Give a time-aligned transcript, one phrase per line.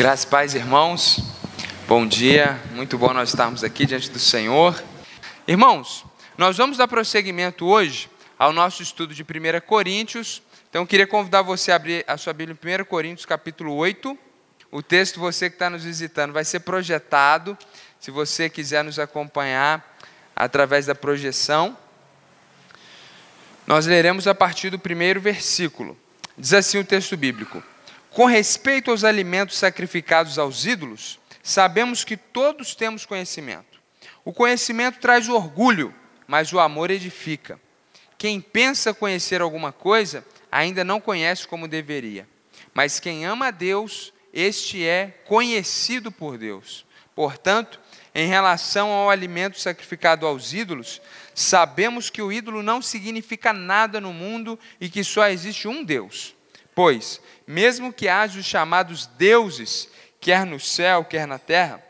[0.00, 1.20] Graças pais, irmãos.
[1.86, 2.58] Bom dia.
[2.72, 4.82] Muito bom nós estarmos aqui diante do Senhor.
[5.46, 6.06] Irmãos,
[6.38, 8.08] nós vamos dar prosseguimento hoje
[8.38, 9.26] ao nosso estudo de 1
[9.66, 10.40] Coríntios.
[10.70, 14.18] Então, eu queria convidar você a abrir a sua Bíblia em 1 Coríntios, capítulo 8.
[14.72, 17.54] O texto, você que está nos visitando, vai ser projetado.
[18.00, 19.98] Se você quiser nos acompanhar
[20.34, 21.76] através da projeção,
[23.66, 25.94] nós leremos a partir do primeiro versículo.
[26.38, 27.62] Diz assim o texto bíblico:
[28.10, 33.80] Com respeito aos alimentos sacrificados aos ídolos, sabemos que todos temos conhecimento.
[34.24, 35.94] O conhecimento traz orgulho,
[36.26, 37.60] mas o amor edifica.
[38.18, 42.28] Quem pensa conhecer alguma coisa, ainda não conhece como deveria.
[42.74, 46.84] Mas quem ama a Deus, este é conhecido por Deus.
[47.14, 47.80] Portanto,
[48.12, 51.00] em relação ao alimento sacrificado aos ídolos,
[51.32, 56.34] sabemos que o ídolo não significa nada no mundo e que só existe um Deus.
[56.82, 59.86] Pois, mesmo que haja os chamados deuses,
[60.18, 61.84] quer no céu, quer na terra,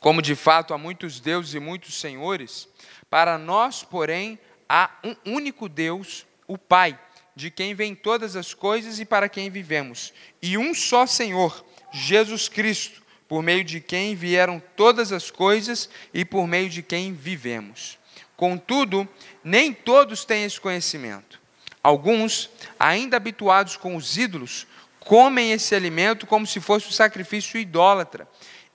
[0.00, 2.68] como de fato há muitos deuses e muitos senhores,
[3.08, 7.00] para nós, porém, há um único Deus, o Pai
[7.34, 12.50] de quem vêm todas as coisas e para quem vivemos, e um só Senhor, Jesus
[12.50, 17.98] Cristo, por meio de quem vieram todas as coisas e por meio de quem vivemos.
[18.36, 19.08] Contudo,
[19.42, 21.40] nem todos têm esse conhecimento.
[21.82, 24.66] Alguns, ainda habituados com os ídolos,
[25.00, 28.28] comem esse alimento como se fosse um sacrifício idólatra,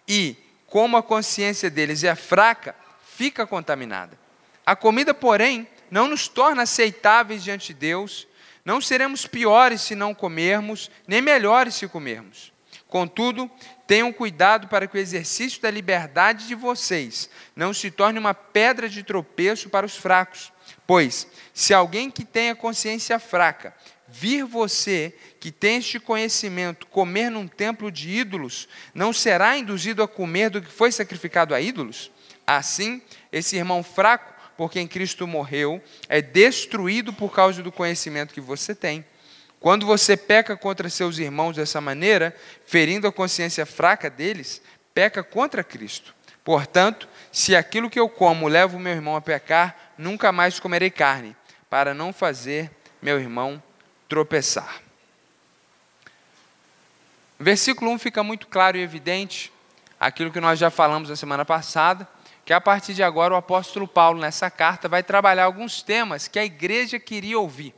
[0.07, 0.35] e,
[0.67, 2.75] como a consciência deles é fraca,
[3.15, 4.19] fica contaminada.
[4.65, 8.27] A comida, porém, não nos torna aceitáveis diante de Deus,
[8.65, 12.51] não seremos piores se não comermos, nem melhores se comermos.
[12.89, 13.49] Contudo,
[13.85, 18.89] tenham cuidado para que o exercício da liberdade de vocês não se torne uma pedra
[18.89, 20.51] de tropeço para os fracos.
[20.87, 23.75] Pois, se alguém que tenha consciência fraca
[24.07, 30.07] vir você, que tem este conhecimento, comer num templo de ídolos, não será induzido a
[30.07, 32.09] comer do que foi sacrificado a ídolos?
[32.45, 33.01] Assim,
[33.33, 38.73] esse irmão fraco por quem Cristo morreu é destruído por causa do conhecimento que você
[38.73, 39.05] tem.
[39.59, 42.33] Quando você peca contra seus irmãos dessa maneira,
[42.65, 44.61] ferindo a consciência fraca deles,
[44.93, 46.15] peca contra Cristo.
[46.43, 50.89] Portanto, se aquilo que eu como leva o meu irmão a pecar, nunca mais comerei
[50.89, 51.35] carne,
[51.69, 52.71] para não fazer
[53.01, 53.61] meu irmão
[54.07, 54.81] tropeçar.
[57.39, 59.51] Versículo 1 fica muito claro e evidente
[59.99, 62.07] aquilo que nós já falamos na semana passada,
[62.45, 66.39] que a partir de agora o apóstolo Paulo, nessa carta, vai trabalhar alguns temas que
[66.39, 67.75] a igreja queria ouvir.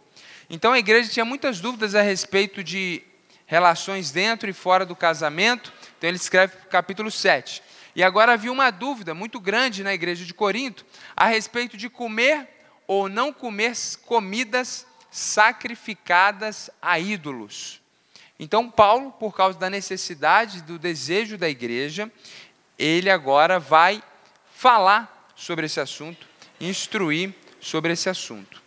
[0.49, 3.03] Então a igreja tinha muitas dúvidas a respeito de
[3.45, 7.63] relações dentro e fora do casamento, então ele escreve capítulo 7.
[7.99, 10.85] E agora havia uma dúvida muito grande na igreja de Corinto
[11.17, 12.47] a respeito de comer
[12.87, 13.73] ou não comer
[14.05, 17.81] comidas sacrificadas a ídolos.
[18.39, 22.09] Então, Paulo, por causa da necessidade, do desejo da igreja,
[22.77, 24.01] ele agora vai
[24.55, 26.25] falar sobre esse assunto,
[26.57, 28.63] instruir sobre esse assunto.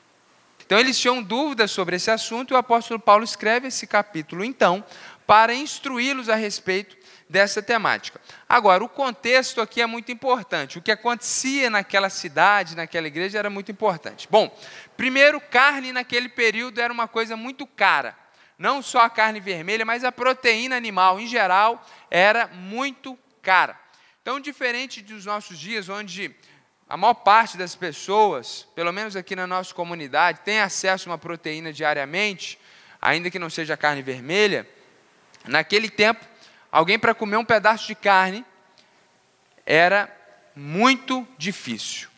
[0.66, 4.84] Então eles tinham dúvidas sobre esse assunto e o apóstolo Paulo escreve esse capítulo, então,
[5.26, 7.01] para instruí-los a respeito
[7.32, 8.20] dessa temática.
[8.47, 10.78] Agora, o contexto aqui é muito importante.
[10.78, 14.28] O que acontecia naquela cidade, naquela igreja, era muito importante.
[14.31, 14.54] Bom,
[14.98, 18.15] primeiro, carne naquele período era uma coisa muito cara.
[18.59, 23.81] Não só a carne vermelha, mas a proteína animal, em geral, era muito cara.
[24.20, 26.37] Então, diferente dos nossos dias, onde
[26.87, 31.19] a maior parte das pessoas, pelo menos aqui na nossa comunidade, tem acesso a uma
[31.19, 32.59] proteína diariamente,
[33.00, 34.69] ainda que não seja carne vermelha,
[35.47, 36.31] naquele tempo,
[36.72, 38.44] alguém para comer um pedaço de carne
[39.64, 40.10] era
[40.56, 42.08] muito difícil.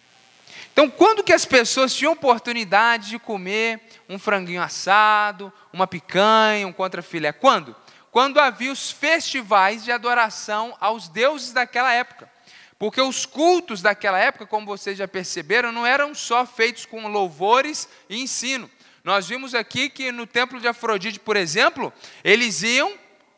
[0.73, 6.73] Então, quando que as pessoas tinham oportunidade de comer um franguinho assado, uma picanha, um
[6.73, 7.33] contrafilé?
[7.33, 7.77] Quando?
[8.15, 12.31] quando havia os festivais de adoração aos deuses daquela época.
[12.79, 17.89] Porque os cultos daquela época, como vocês já perceberam, não eram só feitos com louvores
[18.09, 18.71] e ensino.
[19.03, 21.93] Nós vimos aqui que no templo de Afrodite, por exemplo,
[22.23, 22.93] eles iam,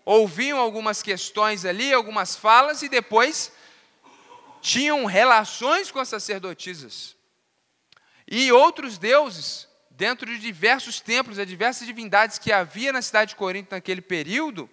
[0.06, 3.51] ouviam algumas questões ali, algumas falas e depois
[4.63, 7.16] tinham relações com as sacerdotisas.
[8.27, 13.36] E outros deuses dentro de diversos templos, de diversas divindades que havia na cidade de
[13.36, 14.71] Corinto naquele período,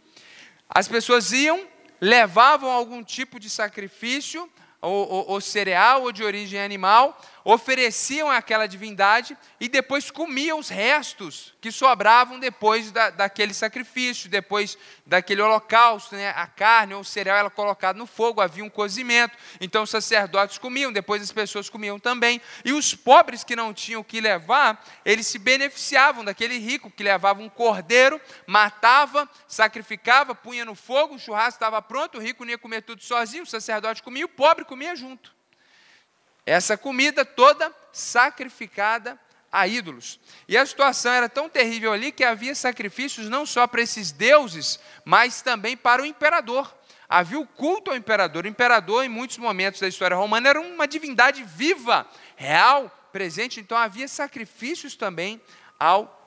[0.69, 1.67] as pessoas iam,
[1.99, 4.49] levavam algum tipo de sacrifício,
[4.81, 10.69] ou, ou, ou cereal, ou de origem animal, ofereciam àquela divindade e depois comiam os
[10.69, 16.29] restos que sobravam depois da, daquele sacrifício, depois daquele holocausto, né?
[16.35, 20.57] a carne ou o cereal era colocado no fogo, havia um cozimento, então os sacerdotes
[20.57, 24.83] comiam, depois as pessoas comiam também, e os pobres que não tinham o que levar,
[25.03, 31.19] eles se beneficiavam daquele rico que levava um cordeiro, matava, sacrificava, punha no fogo, o
[31.19, 34.63] churrasco estava pronto, o rico não ia comer tudo sozinho, o sacerdote comia, o pobre
[34.63, 35.32] comia junto.
[36.45, 39.19] Essa comida toda sacrificada
[39.51, 40.19] a ídolos.
[40.47, 44.79] E a situação era tão terrível ali que havia sacrifícios não só para esses deuses,
[45.05, 46.75] mas também para o imperador.
[47.07, 48.45] Havia o culto ao imperador.
[48.45, 53.59] O imperador, em muitos momentos da história romana, era uma divindade viva, real, presente.
[53.59, 55.39] Então havia sacrifícios também
[55.79, 56.19] ao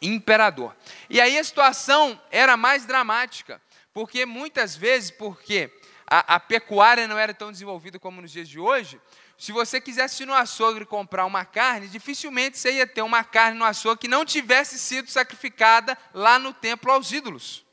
[0.00, 0.74] imperador.
[1.10, 3.60] E aí a situação era mais dramática,
[3.92, 5.70] porque muitas vezes, porque
[6.06, 9.00] a, a pecuária não era tão desenvolvida como nos dias de hoje,
[9.36, 13.58] se você quisesse ir no açougue comprar uma carne, dificilmente você ia ter uma carne
[13.58, 17.64] no açougue que não tivesse sido sacrificada lá no templo aos ídolos.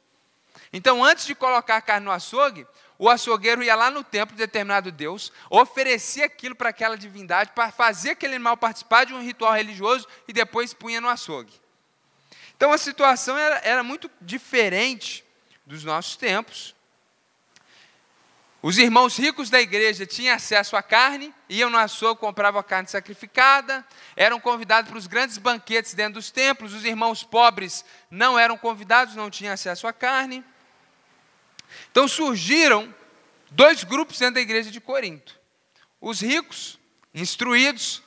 [0.73, 2.65] Então, antes de colocar a carne no açougue,
[2.97, 7.71] o açougueiro ia lá no templo de determinado Deus, oferecia aquilo para aquela divindade, para
[7.71, 11.53] fazer aquele animal participar de um ritual religioso e depois punha no açougue.
[12.55, 15.25] Então a situação era, era muito diferente
[15.65, 16.75] dos nossos tempos.
[18.63, 22.87] Os irmãos ricos da igreja tinham acesso à carne, iam no açougue, compravam a carne
[22.87, 23.83] sacrificada,
[24.15, 26.73] eram convidados para os grandes banquetes dentro dos templos.
[26.73, 30.43] Os irmãos pobres não eram convidados, não tinham acesso à carne.
[31.89, 32.93] Então surgiram
[33.49, 35.39] dois grupos dentro da igreja de Corinto:
[35.99, 36.77] os ricos,
[37.15, 38.03] instruídos,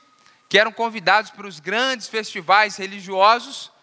[0.47, 3.73] que eram convidados para os grandes festivais religiosos,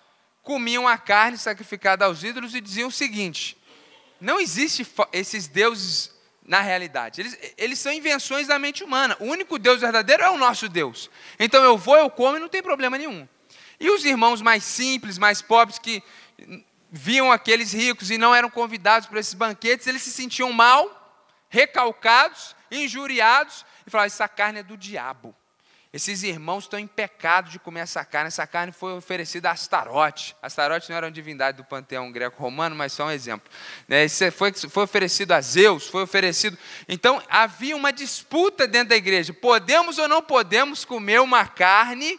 [0.43, 3.59] comiam a carne sacrificada aos ídolos e diziam o seguinte:
[4.19, 6.12] não existe esses deuses
[6.45, 7.21] na realidade.
[7.21, 9.17] Eles, eles são invenções da mente humana.
[9.21, 11.11] O único Deus verdadeiro é o nosso Deus.
[11.39, 13.27] Então eu vou, eu como e não tem problema nenhum.
[13.79, 16.03] E os irmãos mais simples, mais pobres, que
[16.91, 22.55] viam aqueles ricos e não eram convidados para esses banquetes, eles se sentiam mal, recalcados,
[22.71, 25.35] injuriados, e falavam: essa carne é do diabo.
[25.93, 28.29] Esses irmãos estão em pecado de comer essa carne.
[28.29, 30.35] Essa carne foi oferecida a Astarote.
[30.41, 33.51] Astarote não era uma divindade do panteão greco-romano, mas só um exemplo.
[33.87, 36.57] Né, foi, foi oferecido a Zeus, foi oferecido.
[36.89, 42.19] Então havia uma disputa dentro da igreja: podemos ou não podemos comer uma carne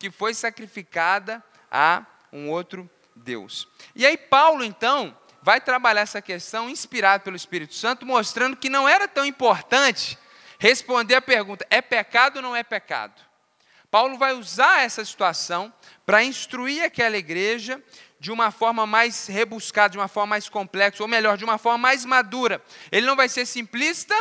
[0.00, 3.68] que foi sacrificada a um outro Deus?
[3.94, 8.88] E aí, Paulo, então, vai trabalhar essa questão, inspirado pelo Espírito Santo, mostrando que não
[8.88, 10.18] era tão importante
[10.58, 13.26] responder a pergunta: é pecado ou não é pecado?
[13.90, 15.72] Paulo vai usar essa situação
[16.04, 17.82] para instruir aquela igreja
[18.18, 21.78] de uma forma mais rebuscada, de uma forma mais complexa, ou melhor, de uma forma
[21.78, 22.62] mais madura.
[22.90, 24.14] Ele não vai ser simplista,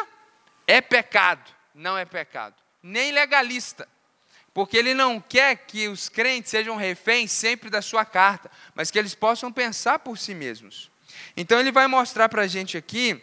[0.68, 3.88] é pecado, não é pecado, nem legalista,
[4.54, 9.00] porque ele não quer que os crentes sejam reféns sempre da sua carta, mas que
[9.00, 10.92] eles possam pensar por si mesmos.
[11.36, 13.22] Então ele vai mostrar para a gente aqui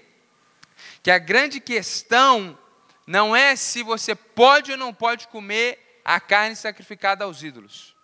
[1.03, 2.59] que a grande questão
[3.07, 7.95] não é se você pode ou não pode comer a carne sacrificada aos ídolos,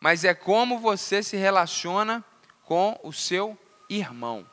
[0.00, 2.24] mas é como você se relaciona
[2.64, 4.46] com o seu irmão.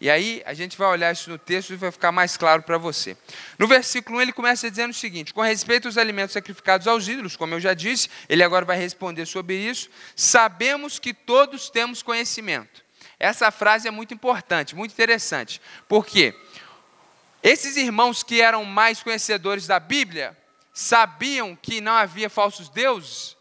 [0.00, 2.78] E aí a gente vai olhar isso no texto e vai ficar mais claro para
[2.78, 3.16] você.
[3.58, 7.34] No versículo 1 ele começa dizendo o seguinte: com respeito aos alimentos sacrificados aos ídolos,
[7.34, 9.90] como eu já disse, ele agora vai responder sobre isso.
[10.14, 12.84] Sabemos que todos temos conhecimento.
[13.18, 15.60] Essa frase é muito importante, muito interessante.
[15.88, 16.32] Por quê?
[17.42, 20.36] Esses irmãos que eram mais conhecedores da Bíblia
[20.72, 23.36] sabiam que não havia falsos deuses,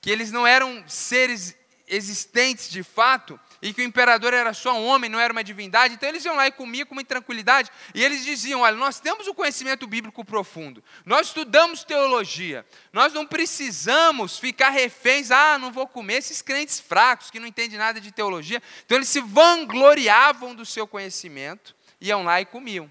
[0.00, 4.86] que eles não eram seres existentes de fato, e que o imperador era só um
[4.86, 5.94] homem, não era uma divindade.
[5.94, 9.26] Então eles iam lá e comiam com muita tranquilidade, e eles diziam: Olha, nós temos
[9.26, 15.86] o conhecimento bíblico profundo, nós estudamos teologia, nós não precisamos ficar reféns, ah, não vou
[15.86, 18.62] comer esses crentes fracos que não entendem nada de teologia.
[18.84, 22.90] Então eles se vangloriavam do seu conhecimento, iam lá e comiam.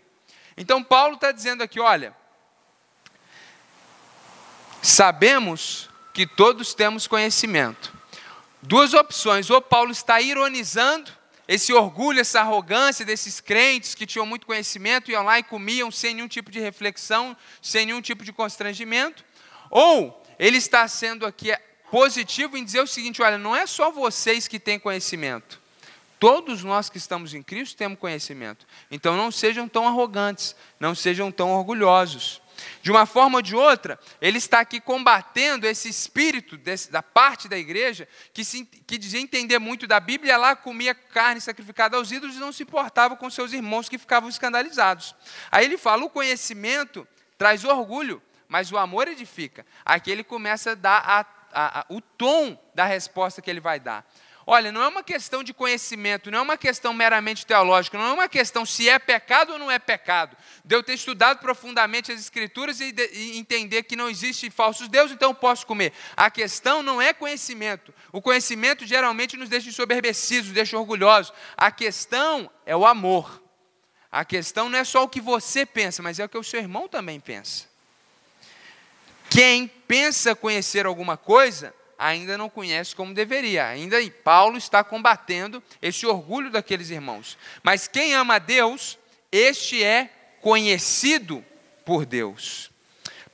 [0.58, 2.16] Então Paulo está dizendo aqui: olha,
[4.82, 7.94] sabemos que todos temos conhecimento.
[8.62, 11.12] Duas opções: ou Paulo está ironizando
[11.48, 16.14] esse orgulho, essa arrogância desses crentes que tinham muito conhecimento, iam lá e comiam sem
[16.14, 19.24] nenhum tipo de reflexão, sem nenhum tipo de constrangimento,
[19.70, 21.56] ou ele está sendo aqui
[21.90, 25.62] positivo em dizer o seguinte: olha, não é só vocês que têm conhecimento.
[26.20, 28.66] Todos nós que estamos em Cristo temos conhecimento.
[28.90, 32.42] Então não sejam tão arrogantes, não sejam tão orgulhosos.
[32.82, 37.48] De uma forma ou de outra, ele está aqui combatendo esse espírito desse, da parte
[37.48, 42.12] da igreja que, se, que dizia entender muito da Bíblia, lá comia carne sacrificada aos
[42.12, 45.16] ídolos e não se importava com seus irmãos que ficavam escandalizados.
[45.52, 47.08] Aí ele fala: o conhecimento
[47.38, 49.66] traz orgulho, mas o amor edifica.
[49.86, 53.80] Aqui ele começa a dar a, a, a, o tom da resposta que ele vai
[53.80, 54.04] dar.
[54.50, 58.14] Olha, não é uma questão de conhecimento, não é uma questão meramente teológica, não é
[58.14, 60.38] uma questão se é pecado ou não é pecado.
[60.64, 64.88] De eu ter estudado profundamente as Escrituras e, de, e entender que não existe falsos
[64.88, 65.92] deuses, então eu posso comer.
[66.16, 67.94] A questão não é conhecimento.
[68.10, 71.34] O conhecimento geralmente nos deixa ensoberbecidos, nos deixa orgulhosos.
[71.58, 73.44] A questão é o amor.
[74.10, 76.62] A questão não é só o que você pensa, mas é o que o seu
[76.62, 77.66] irmão também pensa.
[79.30, 83.68] Quem pensa conhecer alguma coisa, ainda não conhece como deveria.
[83.68, 87.38] Ainda Paulo está combatendo esse orgulho daqueles irmãos.
[87.64, 88.98] Mas quem ama a Deus,
[89.32, 90.10] este é
[90.42, 91.44] conhecido
[91.86, 92.72] por Deus.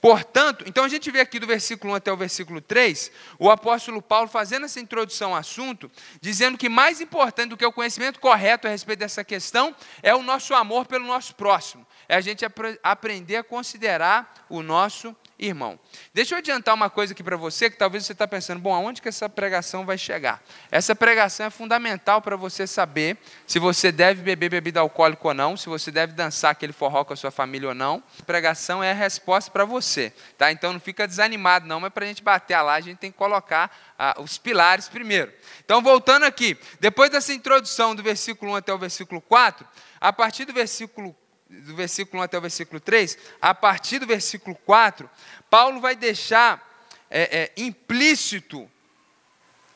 [0.04, 4.02] Portanto, então a gente vê aqui do versículo 1 até o versículo 3, o apóstolo
[4.02, 5.90] Paulo fazendo essa introdução ao assunto,
[6.20, 10.22] dizendo que mais importante do que o conhecimento correto a respeito dessa questão é o
[10.22, 11.88] nosso amor pelo nosso próximo.
[12.10, 12.46] É a gente
[12.84, 15.16] aprender a considerar o nosso
[15.48, 15.80] irmão.
[16.14, 19.02] Deixa eu adiantar uma coisa aqui para você, que talvez você está pensando, bom, aonde
[19.02, 20.42] que essa pregação vai chegar?
[20.72, 25.58] Essa pregação é fundamental para você saber se você deve beber bebida alcoólica ou não,
[25.58, 28.04] se você deve dançar aquele forró com a sua família ou não.
[28.20, 30.52] A pregação é a resposta para você, tá?
[30.52, 33.12] Então não fica desanimado não, mas para a gente bater a lá, a gente tem
[33.12, 35.32] que colocar ah, os pilares primeiro.
[35.64, 39.68] Então voltando aqui, depois dessa introdução do versículo 1 até o versículo 4,
[40.00, 41.16] a partir do versículo
[41.62, 45.10] do versículo 1 até o versículo 3, a partir do versículo 4,
[45.50, 46.62] Paulo vai deixar
[47.10, 48.70] é, é, implícito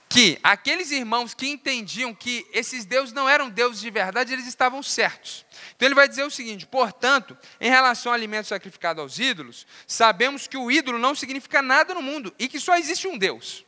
[0.10, 4.81] que aqueles irmãos que entendiam que esses deuses não eram deuses de verdade, eles estavam
[4.81, 5.46] certos.
[5.75, 10.48] Então ele vai dizer o seguinte: portanto, em relação ao alimento sacrificado aos ídolos, sabemos
[10.48, 13.65] que o ídolo não significa nada no mundo e que só existe um Deus.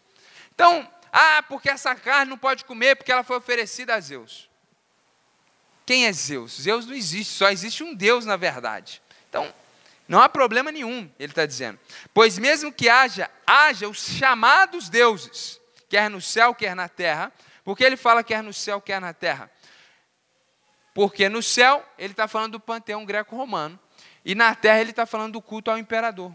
[0.55, 4.48] Então, ah, porque essa carne não pode comer porque ela foi oferecida a Zeus.
[5.89, 6.62] Quem é Zeus?
[6.62, 9.01] Zeus não existe, só existe um Deus na verdade.
[9.27, 9.51] Então,
[10.08, 11.79] não há problema nenhum, ele está dizendo.
[12.13, 17.34] Pois mesmo que haja, haja os chamados deuses, quer no céu, quer na terra.
[17.63, 19.50] Porque ele fala quer no céu, quer na terra?
[20.93, 23.79] Porque no céu ele está falando do panteão greco-romano.
[24.24, 26.31] E na terra ele está falando do culto ao imperador.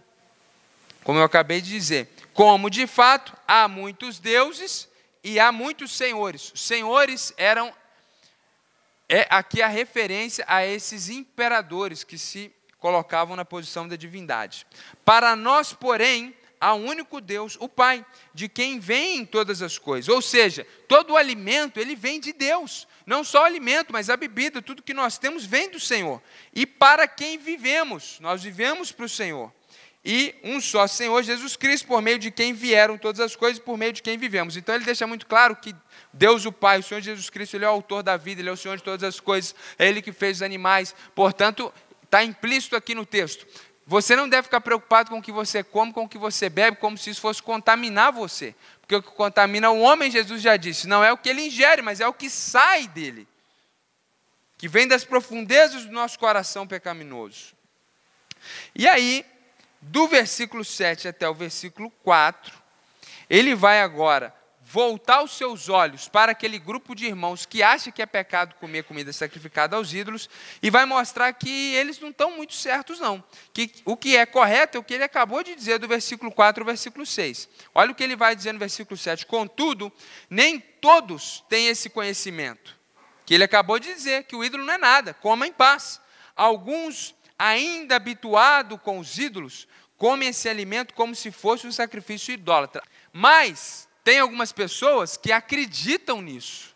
[1.04, 2.12] Como eu acabei de dizer.
[2.32, 4.88] Como de fato há muitos deuses
[5.22, 6.50] e há muitos senhores.
[6.52, 7.72] Os senhores eram
[9.08, 14.66] é aqui a referência a esses imperadores que se colocavam na posição da divindade.
[15.04, 20.08] Para nós, porém, há um único Deus, o Pai, de quem vêm todas as coisas.
[20.08, 22.86] Ou seja, todo o alimento, ele vem de Deus.
[23.06, 26.22] Não só o alimento, mas a bebida, tudo que nós temos vem do Senhor.
[26.54, 28.18] E para quem vivemos?
[28.20, 29.52] Nós vivemos para o Senhor
[30.04, 33.78] e um só Senhor Jesus Cristo, por meio de quem vieram todas as coisas, por
[33.78, 34.56] meio de quem vivemos.
[34.56, 35.74] Então ele deixa muito claro que
[36.12, 38.52] Deus o Pai, o Senhor Jesus Cristo, ele é o autor da vida, ele é
[38.52, 40.94] o Senhor de todas as coisas, é ele que fez os animais.
[41.14, 43.46] Portanto, está implícito aqui no texto.
[43.86, 46.76] Você não deve ficar preocupado com o que você come, com o que você bebe,
[46.76, 48.54] como se isso fosse contaminar você.
[48.80, 51.80] Porque o que contamina o homem, Jesus já disse, não é o que ele ingere,
[51.80, 53.26] mas é o que sai dele.
[54.58, 57.54] Que vem das profundezas do nosso coração pecaminoso.
[58.74, 59.24] E aí,
[59.84, 62.54] do versículo 7 até o versículo 4,
[63.28, 64.34] ele vai agora
[64.66, 68.84] voltar os seus olhos para aquele grupo de irmãos que acha que é pecado comer
[68.84, 70.28] comida sacrificada aos ídolos
[70.62, 73.22] e vai mostrar que eles não estão muito certos não.
[73.52, 76.62] Que o que é correto é o que ele acabou de dizer do versículo 4
[76.62, 77.48] ao versículo 6.
[77.74, 79.26] Olha o que ele vai dizer no versículo 7.
[79.26, 79.92] Contudo,
[80.30, 82.74] nem todos têm esse conhecimento.
[83.26, 86.00] Que ele acabou de dizer que o ídolo não é nada, coma em paz.
[86.34, 92.82] Alguns ainda habituado com os ídolos, come esse alimento como se fosse um sacrifício idólatra.
[93.12, 96.74] Mas tem algumas pessoas que acreditam nisso.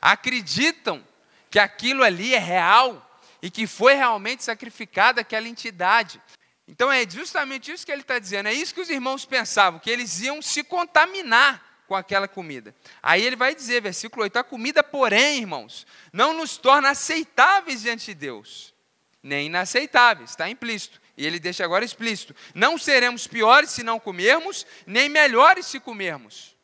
[0.00, 1.06] Acreditam
[1.50, 6.20] que aquilo ali é real e que foi realmente sacrificada aquela entidade.
[6.66, 8.48] Então é justamente isso que ele está dizendo.
[8.48, 12.74] É isso que os irmãos pensavam, que eles iam se contaminar com aquela comida.
[13.02, 18.06] Aí ele vai dizer, versículo 8: A comida, porém, irmãos, não nos torna aceitáveis diante
[18.06, 18.73] de Deus
[19.24, 21.00] nem inaceitáveis, está implícito.
[21.16, 26.54] E ele deixa agora explícito: não seremos piores se não comermos, nem melhores se comermos.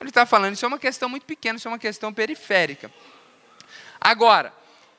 [0.00, 2.90] Ele está falando, isso é uma questão muito pequena, isso é uma questão periférica.
[4.00, 4.52] Agora,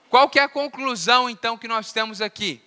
[0.09, 2.61] qual que é a conclusão então que nós temos aqui?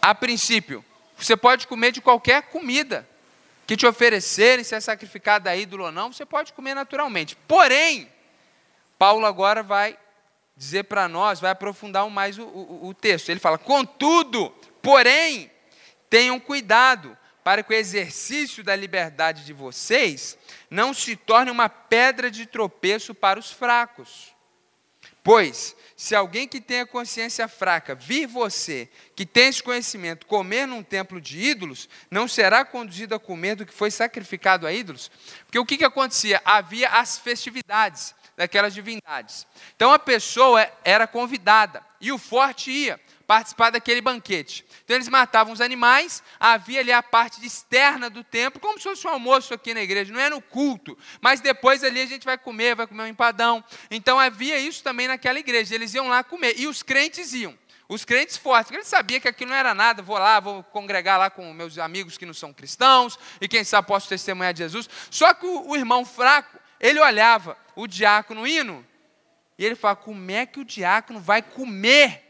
[0.00, 0.84] A princípio,
[1.16, 3.08] você pode comer de qualquer comida
[3.66, 7.34] que te oferecerem, se é sacrificada a ídolo ou não, você pode comer naturalmente.
[7.48, 8.12] Porém,
[8.98, 9.98] Paulo agora vai
[10.56, 13.28] dizer para nós, vai aprofundar mais o, o, o texto.
[13.28, 15.50] Ele fala: contudo, porém,
[16.08, 20.38] tenham cuidado para que o exercício da liberdade de vocês
[20.70, 24.34] não se torne uma pedra de tropeço para os fracos.
[25.22, 30.66] Pois, se alguém que tem a consciência fraca vir você, que tem esse conhecimento, comer
[30.66, 35.10] num templo de ídolos, não será conduzido a comer do que foi sacrificado a ídolos?
[35.46, 36.40] Porque o que, que acontecia?
[36.44, 39.46] Havia as festividades daquelas divindades.
[39.76, 44.64] Então a pessoa era convidada e o forte ia participar daquele banquete.
[44.84, 49.06] Então eles matavam os animais, havia ali a parte externa do templo, como se fosse
[49.06, 52.36] um almoço aqui na igreja, não é no culto, mas depois ali a gente vai
[52.36, 53.64] comer, vai comer um empadão.
[53.90, 57.56] Então havia isso também naquela igreja, eles iam lá comer, e os crentes iam.
[57.86, 61.18] Os crentes fortes, porque eles sabiam que aquilo não era nada, vou lá, vou congregar
[61.18, 64.88] lá com meus amigos que não são cristãos, e quem sabe posso testemunhar de Jesus.
[65.10, 68.84] Só que o, o irmão fraco, ele olhava o diácono indo,
[69.58, 72.22] e ele falava: como é que o diácono vai comer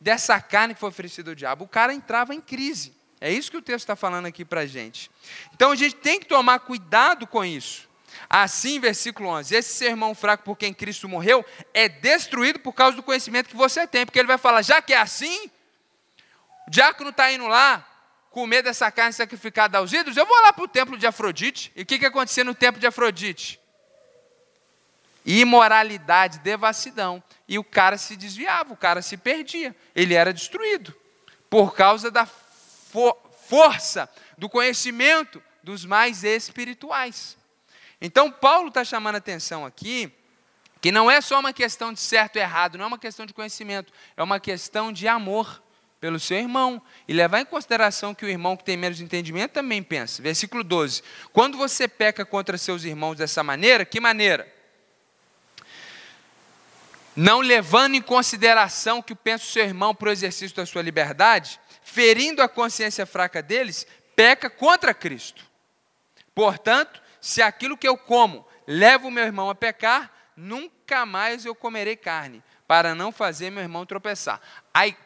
[0.00, 1.64] dessa carne que foi oferecida ao diabo.
[1.64, 2.96] O cara entrava em crise.
[3.20, 5.10] É isso que o texto está falando aqui para a gente.
[5.52, 7.88] Então a gente tem que tomar cuidado com isso.
[8.30, 13.02] Assim, versículo 11: Esse sermão fraco por quem Cristo morreu é destruído por causa do
[13.02, 14.06] conhecimento que você tem.
[14.06, 15.50] Porque ele vai falar: já que é assim,
[16.68, 17.84] o diácono está indo lá
[18.30, 21.72] comer dessa carne sacrificada aos ídolos, eu vou lá para o templo de Afrodite.
[21.74, 23.58] E o que, que acontecia no templo de Afrodite?
[25.28, 27.22] Imoralidade, devassidão.
[27.46, 30.94] E o cara se desviava, o cara se perdia, ele era destruído
[31.50, 33.14] por causa da fo
[33.46, 37.34] força do conhecimento dos mais espirituais.
[37.98, 40.12] Então, Paulo está chamando a atenção aqui
[40.82, 43.32] que não é só uma questão de certo e errado, não é uma questão de
[43.32, 45.62] conhecimento, é uma questão de amor
[45.98, 49.82] pelo seu irmão e levar em consideração que o irmão que tem menos entendimento também
[49.82, 50.22] pensa.
[50.22, 54.57] Versículo 12: Quando você peca contra seus irmãos dessa maneira, que maneira?
[57.18, 61.58] Não levando em consideração que pensa o seu irmão para o exercício da sua liberdade,
[61.82, 63.84] ferindo a consciência fraca deles,
[64.14, 65.44] peca contra Cristo.
[66.32, 71.56] Portanto, se aquilo que eu como leva o meu irmão a pecar, nunca mais eu
[71.56, 74.40] comerei carne, para não fazer meu irmão tropeçar.
[74.72, 74.96] Aí,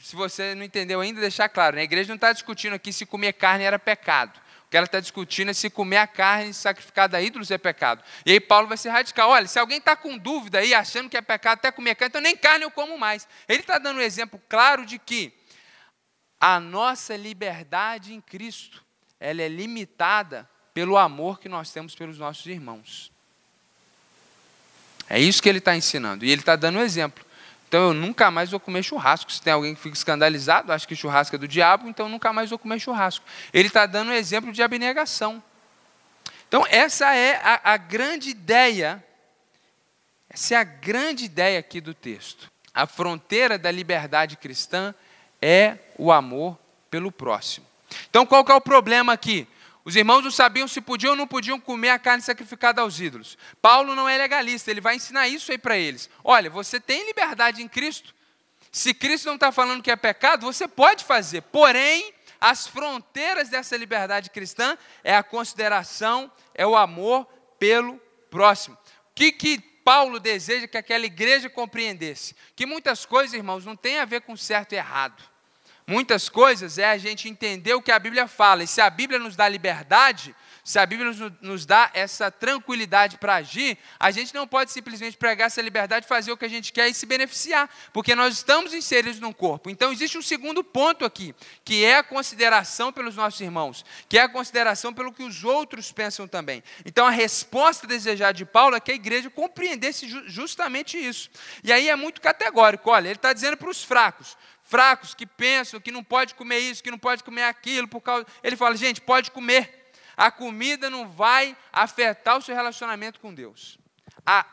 [0.00, 1.82] se você não entendeu ainda, deixar claro, né?
[1.82, 4.40] a igreja não está discutindo aqui se comer carne era pecado.
[4.76, 8.04] Que ela está discutindo é se comer a carne sacrificada a ídolos é pecado.
[8.26, 9.30] E aí Paulo vai ser radical.
[9.30, 12.20] Olha, se alguém está com dúvida aí, achando que é pecado até comer carne, então
[12.20, 13.26] nem carne eu como mais.
[13.48, 15.32] Ele está dando um exemplo claro de que
[16.38, 18.84] a nossa liberdade em Cristo,
[19.18, 23.10] ela é limitada pelo amor que nós temos pelos nossos irmãos.
[25.08, 26.22] É isso que ele está ensinando.
[26.22, 27.24] E ele está dando um exemplo.
[27.68, 29.32] Então eu nunca mais vou comer churrasco.
[29.32, 32.32] Se tem alguém que fica escandalizado, acha que churrasco é do diabo, então eu nunca
[32.32, 33.24] mais vou comer churrasco.
[33.52, 35.42] Ele está dando um exemplo de abnegação.
[36.48, 39.04] Então essa é a, a grande ideia,
[40.30, 42.50] essa é a grande ideia aqui do texto.
[42.72, 44.94] A fronteira da liberdade cristã
[45.42, 46.56] é o amor
[46.88, 47.66] pelo próximo.
[48.08, 49.48] Então qual que é o problema aqui?
[49.86, 53.38] Os irmãos não sabiam se podiam ou não podiam comer a carne sacrificada aos ídolos.
[53.62, 56.10] Paulo não é legalista, ele vai ensinar isso aí para eles.
[56.24, 58.12] Olha, você tem liberdade em Cristo.
[58.72, 61.42] Se Cristo não está falando que é pecado, você pode fazer.
[61.42, 67.24] Porém, as fronteiras dessa liberdade cristã é a consideração, é o amor
[67.56, 67.96] pelo
[68.28, 68.76] próximo.
[68.76, 72.34] O que, que Paulo deseja que aquela igreja compreendesse?
[72.56, 75.35] Que muitas coisas, irmãos, não tem a ver com certo e errado.
[75.88, 78.64] Muitas coisas é a gente entender o que a Bíblia fala.
[78.64, 80.34] E se a Bíblia nos dá liberdade,
[80.66, 85.46] se a Bíblia nos dá essa tranquilidade para agir, a gente não pode simplesmente pregar
[85.46, 89.20] essa liberdade, fazer o que a gente quer e se beneficiar, porque nós estamos inseridos
[89.20, 89.70] num corpo.
[89.70, 91.32] Então existe um segundo ponto aqui,
[91.64, 95.92] que é a consideração pelos nossos irmãos, que é a consideração pelo que os outros
[95.92, 96.64] pensam também.
[96.84, 101.30] Então a resposta desejada de Paulo é que a igreja compreendesse justamente isso.
[101.62, 102.90] E aí é muito categórico.
[102.90, 106.82] Olha, ele está dizendo para os fracos: fracos que pensam que não pode comer isso,
[106.82, 108.26] que não pode comer aquilo, por causa.
[108.42, 109.85] Ele fala, gente, pode comer.
[110.16, 113.78] A comida não vai afetar o seu relacionamento com Deus.
[114.24, 114.46] A,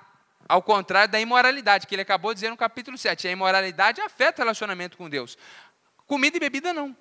[0.48, 3.28] ao contrário da imoralidade, que ele acabou de dizer no capítulo 7.
[3.28, 5.38] A imoralidade afeta o relacionamento com Deus.
[6.06, 6.96] Comida e bebida não.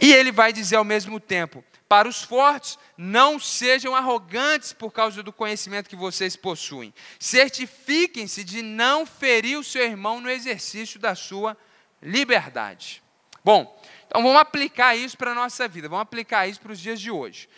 [0.00, 5.22] E ele vai dizer ao mesmo tempo: para os fortes, não sejam arrogantes por causa
[5.22, 6.94] do conhecimento que vocês possuem.
[7.18, 11.56] Certifiquem-se de não ferir o seu irmão no exercício da sua
[12.02, 13.02] liberdade.
[13.44, 13.77] Bom,
[14.08, 17.10] então vamos aplicar isso para a nossa vida, vamos aplicar isso para os dias de
[17.10, 17.48] hoje.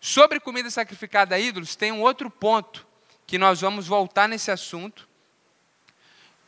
[0.00, 2.86] Sobre comida sacrificada a ídolos, tem um outro ponto
[3.26, 5.08] que nós vamos voltar nesse assunto.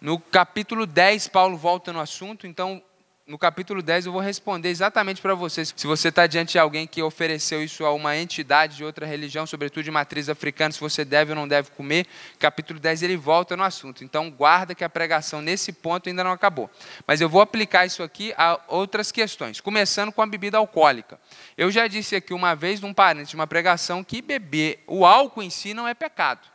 [0.01, 2.83] No capítulo 10, Paulo volta no assunto, então
[3.31, 5.73] no capítulo 10 eu vou responder exatamente para vocês.
[5.77, 9.47] Se você está diante de alguém que ofereceu isso a uma entidade de outra religião,
[9.47, 12.09] sobretudo de matriz africana, se você deve ou não deve comer,
[12.41, 14.03] capítulo 10 ele volta no assunto.
[14.03, 16.69] Então guarda que a pregação nesse ponto ainda não acabou.
[17.07, 21.17] Mas eu vou aplicar isso aqui a outras questões, começando com a bebida alcoólica.
[21.57, 25.45] Eu já disse aqui uma vez num parente de uma pregação que beber o álcool
[25.45, 26.50] em si não é pecado.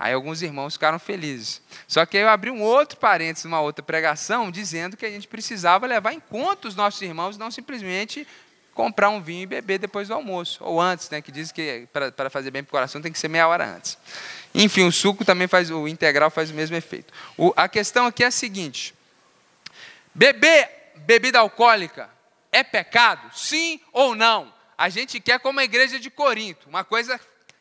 [0.00, 1.60] Aí alguns irmãos ficaram felizes.
[1.86, 5.28] Só que aí eu abri um outro parênteses, uma outra pregação, dizendo que a gente
[5.28, 8.26] precisava levar em conta os nossos irmãos, não simplesmente
[8.72, 12.30] comprar um vinho e beber depois do almoço, ou antes, né, que diz que para
[12.30, 13.98] fazer bem para o coração tem que ser meia hora antes.
[14.54, 17.12] Enfim, o suco também faz, o integral faz o mesmo efeito.
[17.36, 18.94] O, a questão aqui é a seguinte:
[20.14, 22.08] beber bebida alcoólica
[22.50, 23.30] é pecado?
[23.36, 24.50] Sim ou não?
[24.78, 27.20] A gente quer como a igreja de Corinto, uma coisa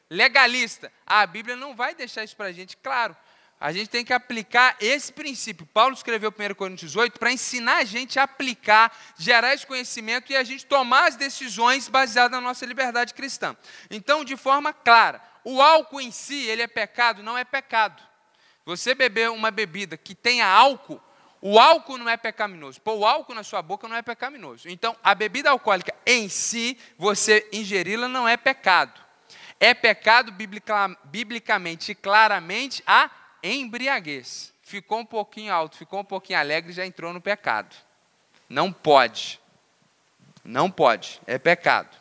[0.10, 0.92] legalista.
[1.06, 3.16] A Bíblia não vai deixar isso para a gente claro.
[3.60, 5.66] A gente tem que aplicar esse princípio.
[5.66, 10.36] Paulo escreveu 1 Coríntios 8 para ensinar a gente a aplicar, gerar esse conhecimento e
[10.36, 13.58] a gente tomar as decisões baseadas na nossa liberdade cristã.
[13.92, 17.22] Então, de forma clara, o álcool em si, ele é pecado?
[17.22, 18.02] Não é pecado.
[18.66, 21.02] Você beber uma bebida que tenha álcool,
[21.42, 22.80] o álcool não é pecaminoso.
[22.80, 24.70] Pôr o álcool na sua boca não é pecaminoso.
[24.70, 29.09] Então, a bebida alcoólica em si, você ingeri-la não é pecado.
[29.60, 33.10] É pecado biblica, biblicamente e claramente a
[33.44, 34.54] embriaguez.
[34.64, 37.76] Ficou um pouquinho alto, ficou um pouquinho alegre, já entrou no pecado.
[38.48, 39.40] Não pode.
[40.44, 41.20] Não pode.
[41.28, 41.96] É pecado.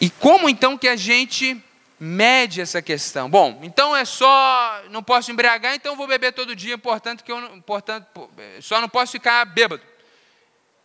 [0.00, 1.62] E como então que a gente
[1.98, 3.28] mede essa questão?
[3.28, 7.62] Bom, então é só, não posso embriagar, então vou beber todo dia, portanto que eu,
[7.62, 8.06] portanto,
[8.60, 9.82] só não posso ficar bêbado.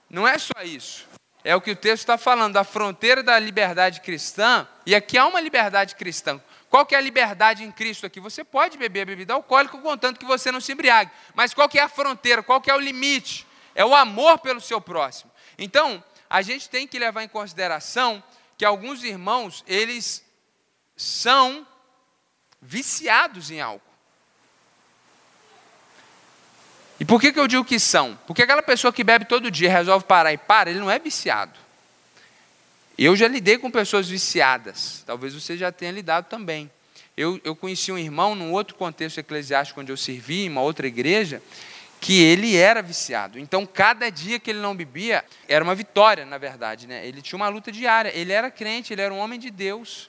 [0.10, 1.08] Não é só isso.
[1.44, 5.26] É o que o texto está falando, da fronteira da liberdade cristã, e aqui há
[5.26, 6.40] uma liberdade cristã.
[6.70, 8.20] Qual que é a liberdade em Cristo aqui?
[8.20, 11.12] Você pode beber bebida alcoólica, contanto que você não se embriague.
[11.34, 12.42] Mas qual que é a fronteira?
[12.42, 13.46] Qual que é o limite?
[13.76, 15.30] É o amor pelo seu próximo.
[15.58, 18.24] Então, a gente tem que levar em consideração
[18.58, 20.24] que alguns irmãos, eles
[20.96, 21.68] são
[22.62, 23.91] viciados em álcool.
[27.02, 28.16] E por que, que eu digo que são?
[28.28, 31.58] Porque aquela pessoa que bebe todo dia resolve parar e para, ele não é viciado.
[32.96, 36.70] Eu já lidei com pessoas viciadas, talvez você já tenha lidado também.
[37.18, 40.86] Eu, eu conheci um irmão num outro contexto eclesiástico onde eu servi, em uma outra
[40.86, 41.42] igreja,
[42.00, 43.40] que ele era viciado.
[43.40, 46.86] Então, cada dia que ele não bebia, era uma vitória, na verdade.
[46.86, 47.08] Né?
[47.08, 48.12] Ele tinha uma luta diária.
[48.14, 50.08] Ele era crente, ele era um homem de Deus.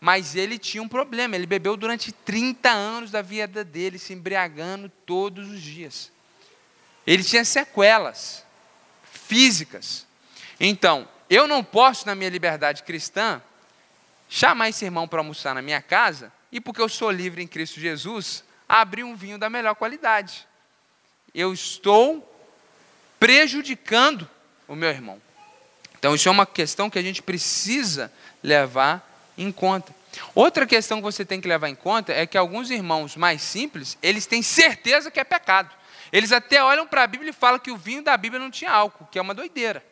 [0.00, 1.36] Mas ele tinha um problema.
[1.36, 6.13] Ele bebeu durante 30 anos da vida dele, se embriagando todos os dias.
[7.06, 8.44] Ele tinha sequelas
[9.04, 10.06] físicas.
[10.58, 13.42] Então, eu não posso, na minha liberdade cristã,
[14.28, 17.80] chamar esse irmão para almoçar na minha casa e, porque eu sou livre em Cristo
[17.80, 20.46] Jesus, abrir um vinho da melhor qualidade.
[21.34, 22.30] Eu estou
[23.18, 24.28] prejudicando
[24.68, 25.20] o meu irmão.
[25.98, 28.12] Então, isso é uma questão que a gente precisa
[28.42, 29.94] levar em conta.
[30.34, 33.98] Outra questão que você tem que levar em conta é que alguns irmãos mais simples,
[34.02, 35.74] eles têm certeza que é pecado.
[36.14, 38.70] Eles até olham para a Bíblia e falam que o vinho da Bíblia não tinha
[38.70, 39.84] álcool, que é uma doideira.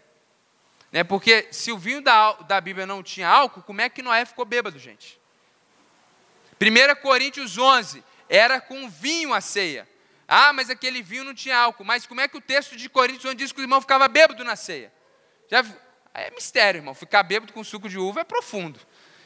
[0.92, 1.02] Né?
[1.02, 4.44] Porque se o vinho da, da Bíblia não tinha álcool, como é que Noé ficou
[4.44, 5.20] bêbado, gente?
[6.61, 9.88] 1 Coríntios 11, era com vinho a ceia.
[10.28, 11.82] Ah, mas aquele vinho não tinha álcool.
[11.82, 14.44] Mas como é que o texto de Coríntios 11 diz que o irmão ficava bêbado
[14.44, 14.92] na ceia?
[15.50, 15.64] Já,
[16.14, 16.94] é mistério, irmão.
[16.94, 18.78] Ficar bêbado com suco de uva é profundo.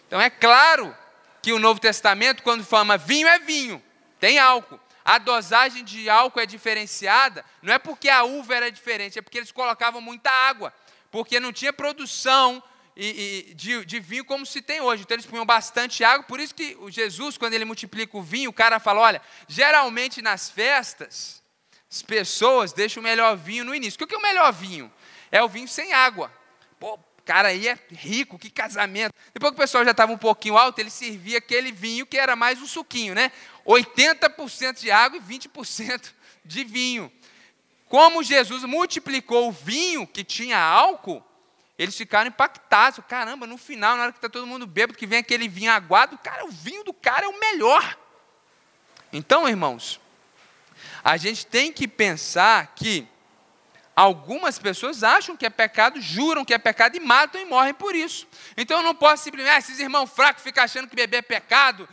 [0.06, 0.96] Então é claro
[1.42, 3.84] que o Novo Testamento, quando fala vinho, é vinho,
[4.18, 9.20] tem álcool a dosagem de álcool é diferenciada, não é porque a uva era diferente,
[9.20, 10.74] é porque eles colocavam muita água,
[11.12, 12.60] porque não tinha produção
[12.96, 15.04] de, de, vinho como se tem hoje.
[15.04, 18.52] Então eles punham bastante água, por isso que Jesus, quando ele multiplica o vinho, o
[18.52, 21.40] cara fala: olha, geralmente nas festas,
[21.88, 24.02] as pessoas deixam o melhor vinho no início.
[24.02, 24.92] O que é o melhor vinho?
[25.30, 26.32] É o vinho sem água.
[26.80, 29.12] Pô, cara aí é rico, que casamento.
[29.34, 32.36] Depois que o pessoal já estava um pouquinho alto, ele servia aquele vinho que era
[32.36, 33.32] mais um suquinho, né?
[33.66, 36.12] 80% de água e 20%
[36.44, 37.12] de vinho.
[37.88, 41.22] Como Jesus multiplicou o vinho que tinha álcool,
[41.76, 43.04] eles ficaram impactados.
[43.08, 46.16] Caramba, no final, na hora que está todo mundo bêbado, que vem aquele vinho aguado,
[46.18, 47.98] cara, o vinho do cara é o melhor.
[49.12, 50.00] Então, irmãos,
[51.02, 53.06] a gente tem que pensar que
[53.96, 57.94] algumas pessoas acham que é pecado, juram que é pecado e matam e morrem por
[57.94, 58.28] isso.
[58.54, 61.88] Então eu não posso simplesmente, ah, esses irmãos fracos ficam achando que beber é pecado,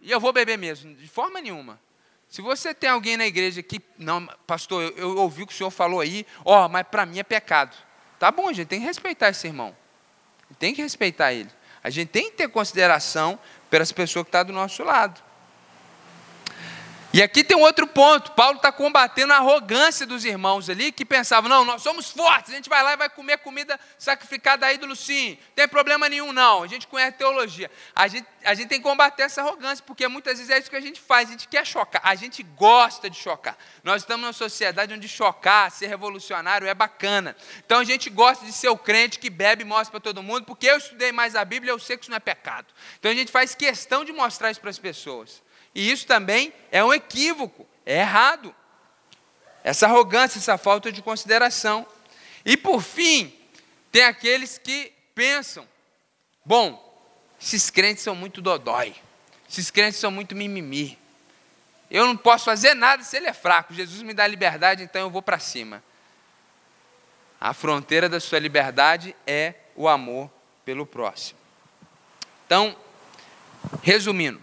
[0.00, 1.80] e eu vou beber mesmo, de forma nenhuma.
[2.28, 5.56] Se você tem alguém na igreja que, não, pastor, eu, eu ouvi o que o
[5.56, 7.76] senhor falou aí, ó, oh, mas para mim é pecado.
[8.18, 9.76] Tá bom, gente tem que respeitar esse irmão.
[10.58, 11.50] Tem que respeitar ele.
[11.82, 13.38] A gente tem que ter consideração
[13.70, 15.22] pelas pessoas que estão tá do nosso lado.
[17.14, 18.32] E aqui tem um outro ponto.
[18.32, 22.56] Paulo está combatendo a arrogância dos irmãos ali que pensavam: não, nós somos fortes, a
[22.56, 26.32] gente vai lá e vai comer comida sacrificada a ídolo sim, não tem problema nenhum
[26.32, 26.64] não.
[26.64, 27.70] A gente conhece teologia.
[27.94, 30.74] A gente, a gente tem que combater essa arrogância, porque muitas vezes é isso que
[30.74, 33.56] a gente faz, a gente quer chocar, a gente gosta de chocar.
[33.84, 37.36] Nós estamos numa sociedade onde chocar, ser revolucionário é bacana.
[37.64, 40.46] Então a gente gosta de ser o crente que bebe e mostra para todo mundo,
[40.46, 42.66] porque eu estudei mais a Bíblia, eu sei que isso não é pecado.
[42.98, 45.43] Então a gente faz questão de mostrar isso para as pessoas.
[45.74, 48.54] E isso também é um equívoco, é errado.
[49.62, 51.86] Essa arrogância, essa falta de consideração.
[52.44, 53.34] E por fim,
[53.90, 55.66] tem aqueles que pensam:
[56.44, 56.80] bom,
[57.40, 58.94] esses crentes são muito dodói,
[59.48, 60.98] esses crentes são muito mimimi.
[61.90, 63.74] Eu não posso fazer nada se ele é fraco.
[63.74, 65.82] Jesus me dá liberdade, então eu vou para cima.
[67.40, 70.30] A fronteira da sua liberdade é o amor
[70.64, 71.38] pelo próximo.
[72.46, 72.76] Então,
[73.82, 74.40] resumindo,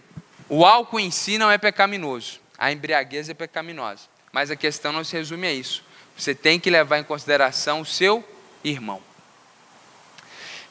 [0.54, 4.02] o álcool em si não é pecaminoso, a embriaguez é pecaminosa.
[4.30, 5.82] Mas a questão não se resume a isso.
[6.14, 8.22] Você tem que levar em consideração o seu
[8.62, 9.02] irmão.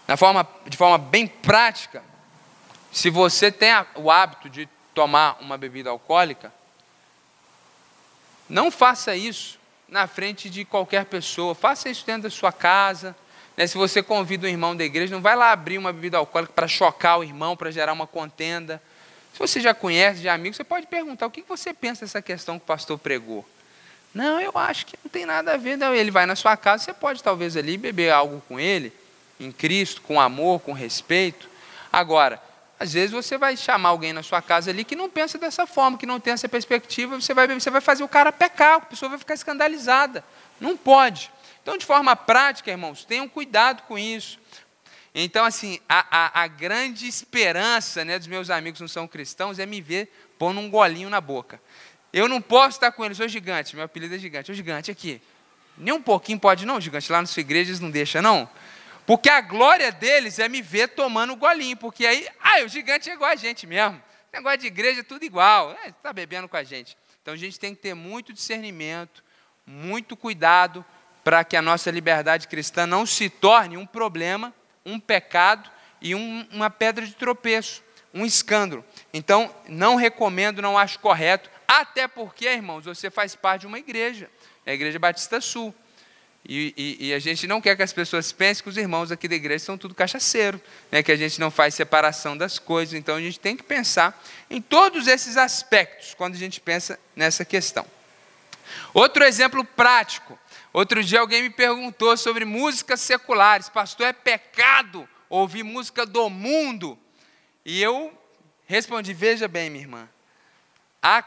[0.07, 2.03] Na forma, de forma bem prática,
[2.91, 6.53] se você tem o hábito de tomar uma bebida alcoólica,
[8.47, 11.55] não faça isso na frente de qualquer pessoa.
[11.55, 13.15] Faça isso dentro da sua casa.
[13.57, 13.65] Né?
[13.65, 16.67] Se você convida um irmão da igreja, não vai lá abrir uma bebida alcoólica para
[16.67, 18.79] chocar o irmão, para gerar uma contenda.
[19.33, 22.21] Se você já conhece, já é amigo, você pode perguntar o que você pensa dessa
[22.21, 23.47] questão que o pastor pregou.
[24.13, 25.77] Não, eu acho que não tem nada a ver.
[25.77, 25.93] Não.
[25.93, 28.91] Ele vai na sua casa, você pode talvez ali beber algo com ele,
[29.39, 31.49] em Cristo, com amor, com respeito.
[31.91, 32.41] Agora,
[32.79, 35.97] às vezes você vai chamar alguém na sua casa ali que não pensa dessa forma,
[35.97, 39.09] que não tem essa perspectiva, você vai, você vai fazer o cara pecar, a pessoa
[39.09, 40.23] vai ficar escandalizada.
[40.59, 41.31] Não pode.
[41.61, 44.39] Então, de forma prática, irmãos, tenham cuidado com isso.
[45.13, 49.59] Então, assim, a, a, a, grande esperança né, dos meus amigos que não são cristãos
[49.59, 51.61] é me ver pondo um golinho na boca.
[52.13, 55.21] Eu não posso estar com eles, sou gigante, meu apelido é gigante, o gigante aqui.
[55.77, 58.49] Nem um pouquinho pode, não, gigante, lá na sua igreja eles não deixam, não.
[59.05, 63.09] Porque a glória deles é me ver tomando o golinho, porque aí, ah, o gigante
[63.09, 64.01] é igual a gente mesmo.
[64.31, 66.97] Negócio de igreja é tudo igual, está é, bebendo com a gente.
[67.21, 69.21] Então a gente tem que ter muito discernimento,
[69.65, 70.85] muito cuidado
[71.23, 74.53] para que a nossa liberdade cristã não se torne um problema
[74.85, 75.69] um pecado
[76.01, 78.83] e um, uma pedra de tropeço, um escândalo.
[79.13, 84.29] Então, não recomendo, não acho correto, até porque, irmãos, você faz parte de uma igreja,
[84.65, 85.73] a Igreja Batista Sul.
[86.43, 89.27] E, e, e, a gente não quer que as pessoas pensem que os irmãos aqui
[89.27, 90.59] da igreja são tudo cachaceiro,
[90.91, 91.03] né?
[91.03, 92.95] que a gente não faz separação das coisas.
[92.95, 97.45] Então a gente tem que pensar em todos esses aspectos quando a gente pensa nessa
[97.45, 97.85] questão.
[98.93, 100.37] Outro exemplo prático
[100.73, 103.67] Outro dia alguém me perguntou sobre músicas seculares.
[103.67, 106.97] Pastor, é pecado ouvir música do mundo?
[107.65, 108.17] E eu
[108.65, 110.09] respondi: Veja bem, minha irmã.
[111.01, 111.23] Há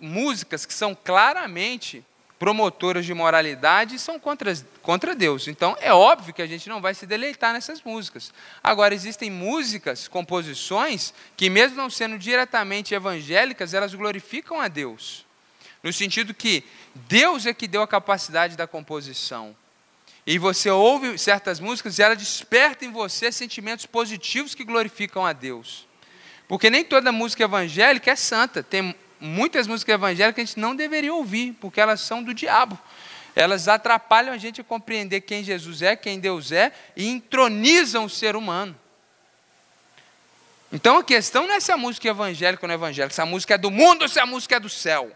[0.00, 2.04] músicas que são claramente
[2.38, 5.48] promotoras de moralidade e são contra, contra Deus.
[5.48, 8.32] Então, é óbvio que a gente não vai se deleitar nessas músicas.
[8.62, 15.26] Agora, existem músicas, composições, que, mesmo não sendo diretamente evangélicas, elas glorificam a Deus.
[15.82, 16.64] No sentido que
[16.94, 19.56] Deus é que deu a capacidade da composição.
[20.26, 25.32] E você ouve certas músicas e ela desperta em você sentimentos positivos que glorificam a
[25.32, 25.86] Deus.
[26.46, 28.62] Porque nem toda música evangélica é santa.
[28.62, 32.78] Tem muitas músicas evangélicas que a gente não deveria ouvir, porque elas são do diabo.
[33.34, 38.10] Elas atrapalham a gente a compreender quem Jesus é, quem Deus é, e entronizam o
[38.10, 38.78] ser humano.
[40.72, 43.20] Então a questão não é se a música é evangélica ou não é evangélica, se
[43.20, 45.10] a música é do mundo ou se a música é do céu.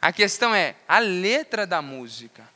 [0.00, 2.48] A questão é a letra da música.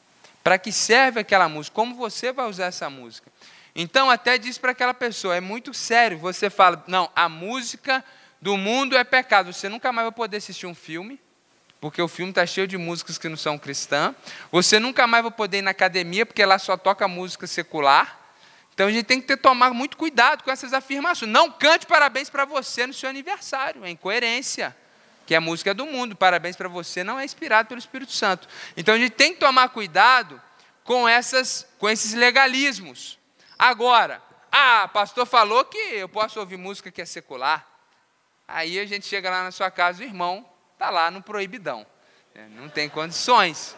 [0.43, 1.75] Para que serve aquela música?
[1.75, 3.31] Como você vai usar essa música?
[3.75, 6.19] Então, até diz para aquela pessoa: é muito sério.
[6.19, 8.05] Você fala, não, a música
[8.41, 9.53] do mundo é pecado.
[9.53, 11.21] Você nunca mais vai poder assistir um filme,
[11.81, 14.15] porque o filme está cheio de músicas que não são cristãs.
[14.51, 18.21] Você nunca mais vai poder ir na academia, porque lá só toca música secular.
[18.73, 21.31] Então a gente tem que ter, tomar muito cuidado com essas afirmações.
[21.31, 24.75] Não cante parabéns para você no seu aniversário, é incoerência
[25.27, 28.47] que é a música do mundo, parabéns para você, não é inspirado pelo Espírito Santo.
[28.77, 30.41] Então a gente tem que tomar cuidado
[30.83, 33.19] com, essas, com esses legalismos.
[33.59, 37.67] Agora, ah, pastor falou que eu posso ouvir música que é secular.
[38.47, 41.87] Aí a gente chega lá na sua casa, o irmão está lá no proibidão.
[42.35, 43.75] É, não tem condições.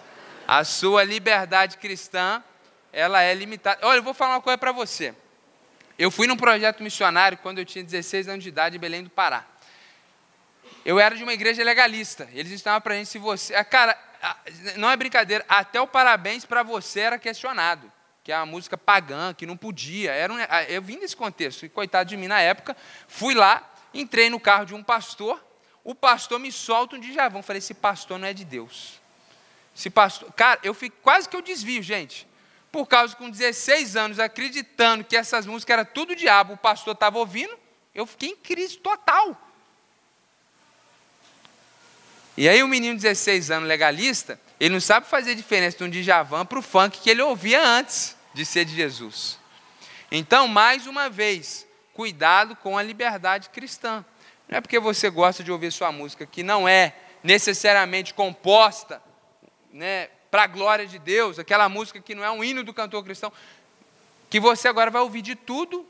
[0.49, 2.43] A sua liberdade cristã,
[2.93, 3.87] ela é limitada.
[3.87, 5.15] Olha, eu vou falar uma coisa para você.
[5.99, 9.11] Eu fui num projeto missionário quando eu tinha 16 anos de idade em Belém do
[9.11, 9.47] Pará
[10.87, 12.29] eu era de uma igreja legalista.
[12.33, 13.53] Eles estavam para gente se você.
[13.57, 14.37] Ah, cara, ah,
[14.77, 17.93] não é brincadeira, até o parabéns para você era questionado.
[18.23, 20.13] Que é uma música pagã, que não podia.
[20.13, 22.77] Era um, ah, eu vim desse contexto, e coitado de mim na época,
[23.09, 25.45] fui lá, entrei no carro de um pastor.
[25.83, 27.01] o pastor me solta um.
[27.01, 29.01] Eu falei, esse pastor não é de Deus.
[29.77, 32.29] Esse pastor, cara, eu fico quase que eu desvio, gente.
[32.71, 36.95] Por causa que com 16 anos, acreditando que essas músicas eram tudo diabo, o pastor
[36.95, 37.59] estava ouvindo,
[37.93, 39.46] eu fiquei em crise total.
[42.37, 45.89] E aí o menino de 16 anos, legalista, ele não sabe fazer diferença de um
[45.91, 49.39] Djavan para o funk que ele ouvia antes de ser de Jesus.
[50.11, 54.05] Então, mais uma vez, cuidado com a liberdade cristã.
[54.49, 59.03] Não é porque você gosta de ouvir sua música que não é necessariamente composta
[59.73, 63.03] né, para a glória de Deus, aquela música que não é um hino do cantor
[63.03, 63.33] cristão,
[64.29, 65.87] que você agora vai ouvir de tudo,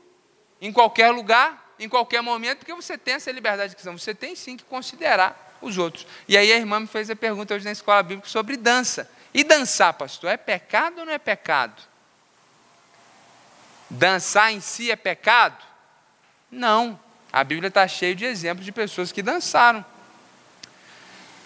[0.61, 3.91] em qualquer lugar, em qualquer momento, porque você tem essa liberdade cristã.
[3.91, 6.05] Você tem sim que considerar os outros.
[6.27, 9.09] E aí a irmã me fez a pergunta hoje na escola bíblica sobre dança.
[9.33, 11.81] E dançar, pastor, é pecado ou não é pecado?
[13.89, 15.63] Dançar em si é pecado?
[16.51, 16.99] Não.
[17.31, 19.85] A Bíblia está cheia de exemplos de pessoas que dançaram.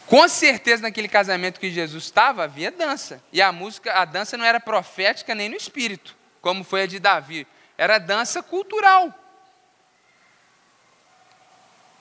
[0.06, 3.24] Com certeza, naquele casamento que Jesus estava, havia dança.
[3.32, 7.00] E a música, a dança não era profética nem no espírito, como foi a de
[7.00, 7.48] Davi.
[7.78, 9.14] Era dança cultural.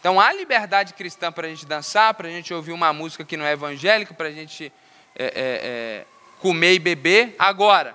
[0.00, 3.36] Então há liberdade cristã para a gente dançar, para a gente ouvir uma música que
[3.36, 4.72] não é evangélica, para a gente
[5.14, 6.06] é, é, é,
[6.38, 7.36] comer e beber.
[7.38, 7.94] Agora,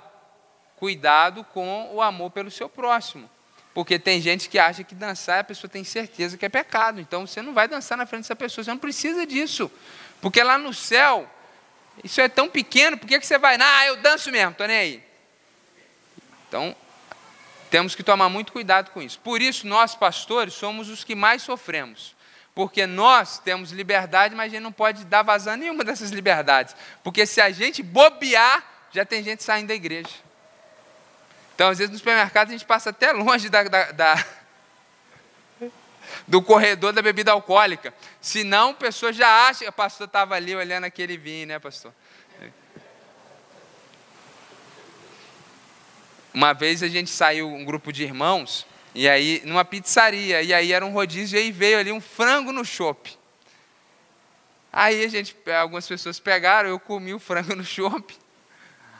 [0.77, 3.29] cuidado com o amor pelo seu próximo.
[3.73, 7.01] Porque tem gente que acha que dançar a pessoa tem certeza que é pecado.
[7.01, 9.69] Então você não vai dançar na frente dessa pessoa, você não precisa disso.
[10.21, 11.27] Porque lá no céu,
[12.03, 13.57] isso é tão pequeno, por que, que você vai?
[13.59, 15.03] Ah, eu danço mesmo, estou nem aí.
[16.47, 16.75] Então,
[17.69, 19.19] temos que tomar muito cuidado com isso.
[19.19, 22.15] Por isso, nós, pastores, somos os que mais sofremos.
[22.53, 26.75] Porque nós temos liberdade, mas a gente não pode dar vazão nenhuma dessas liberdades.
[27.03, 30.09] Porque se a gente bobear, já tem gente saindo da igreja.
[31.53, 34.25] Então, às vezes, no supermercado, a gente passa até longe da, da, da
[36.25, 37.93] do corredor da bebida alcoólica.
[38.21, 39.67] Senão, a pessoa já acha.
[39.67, 41.93] O pastor estava ali olhando aquele vinho, né, pastor?
[46.35, 50.73] Uma vez a gente saiu, um grupo de irmãos, e aí, numa pizzaria, e aí
[50.73, 53.17] era um rodízio, e aí veio ali um frango no chope.
[54.69, 58.17] Aí a gente, algumas pessoas pegaram, eu comi o frango no chope.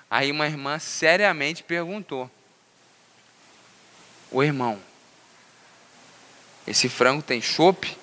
[0.09, 2.31] Aí uma irmã seriamente perguntou:
[4.31, 4.81] o irmão,
[6.65, 7.97] esse frango tem chope?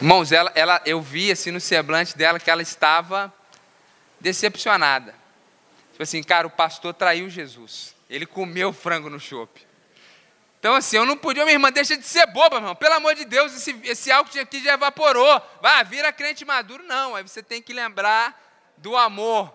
[0.00, 3.30] Irmãos, ela, ela, eu vi assim no semblante dela que ela estava
[4.18, 5.14] decepcionada.
[5.90, 7.94] Tipo assim, cara, o pastor traiu Jesus.
[8.12, 9.66] Ele comeu frango no chope.
[10.60, 12.76] Então, assim, eu não podia, minha irmã, deixa de ser boba, irmão.
[12.76, 15.40] Pelo amor de Deus, esse, esse álcool aqui já evaporou.
[15.62, 16.84] Vai, vira crente maduro.
[16.84, 18.38] Não, aí você tem que lembrar
[18.76, 19.52] do amor.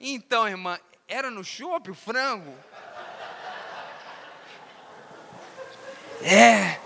[0.00, 2.56] Então, irmã, era no chope o frango?
[6.22, 6.78] É.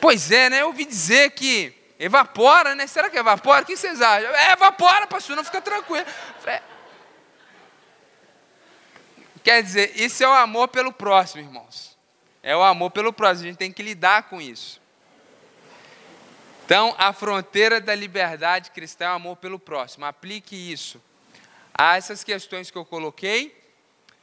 [0.00, 0.62] Pois é, né?
[0.62, 2.88] Eu ouvi dizer que evapora, né?
[2.88, 3.62] Será que evapora?
[3.62, 4.34] O que vocês acham?
[4.34, 6.04] É, evapora, pastor, não fica tranquilo.
[6.44, 6.75] É.
[9.46, 11.96] Quer dizer, isso é o amor pelo próximo, irmãos.
[12.42, 14.82] É o amor pelo próximo, a gente tem que lidar com isso.
[16.64, 20.04] Então, a fronteira da liberdade cristã é o amor pelo próximo.
[20.04, 21.00] Aplique isso
[21.72, 23.56] a essas questões que eu coloquei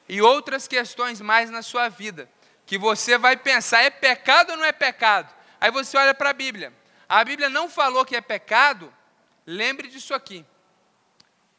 [0.09, 2.29] e outras questões mais na sua vida
[2.65, 5.33] que você vai pensar: é pecado ou não é pecado?
[5.61, 6.73] Aí você olha para a Bíblia.
[7.07, 8.93] A Bíblia não falou que é pecado,
[9.47, 10.45] lembre disso aqui.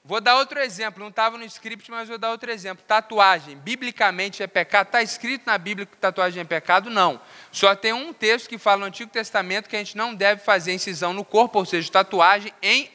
[0.06, 2.84] Vou dar outro exemplo, não estava no script, mas vou dar outro exemplo.
[2.86, 4.88] Tatuagem, biblicamente é pecado?
[4.88, 6.90] Está escrito na Bíblia que tatuagem é pecado?
[6.90, 7.18] Não.
[7.50, 10.74] Só tem um texto que fala no Antigo Testamento que a gente não deve fazer
[10.74, 12.90] incisão no corpo, ou seja, tatuagem em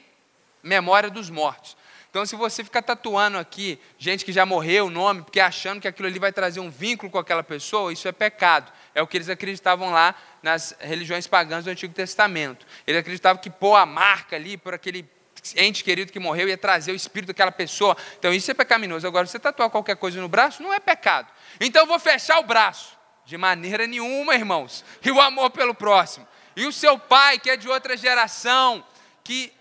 [0.62, 1.76] memória dos mortos.
[2.12, 5.88] Então, se você ficar tatuando aqui, gente que já morreu, o nome, porque achando que
[5.88, 8.72] aquilo ali vai trazer um vínculo com aquela pessoa, isso é pecado.
[8.94, 12.68] É o que eles acreditavam lá nas religiões pagãs do Antigo Testamento.
[12.86, 15.10] Eles acreditavam que pôr a marca ali por aquele
[15.56, 17.96] ente querido que morreu ia trazer o espírito daquela pessoa.
[18.18, 19.08] Então, isso é pecaminoso.
[19.08, 21.28] Agora, você tatuar qualquer coisa no braço, não é pecado.
[21.60, 22.98] Então, eu vou fechar o braço.
[23.26, 24.84] De maneira nenhuma, irmãos.
[25.04, 26.28] E o amor pelo próximo.
[26.56, 28.84] E o seu pai, que é de outra geração,
[29.24, 29.54] que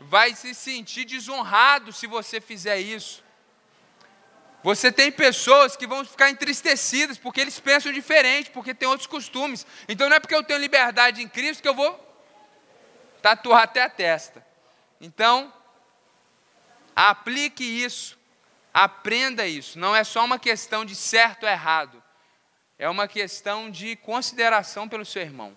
[0.00, 3.22] vai se sentir desonrado se você fizer isso.
[4.62, 9.66] Você tem pessoas que vão ficar entristecidas porque eles pensam diferente, porque têm outros costumes.
[9.88, 12.11] Então não é porque eu tenho liberdade em Cristo que eu vou
[13.22, 14.44] tatuar até a testa.
[15.00, 15.52] Então,
[16.94, 18.18] aplique isso,
[18.74, 19.78] aprenda isso.
[19.78, 22.02] Não é só uma questão de certo ou errado,
[22.78, 25.56] é uma questão de consideração pelo seu irmão.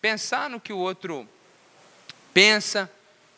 [0.00, 1.26] Pensar no que o outro
[2.34, 2.90] pensa